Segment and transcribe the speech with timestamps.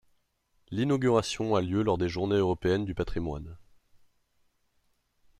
[0.71, 3.55] L'inauguration a lieu lors des Journées européennes du patrimoine.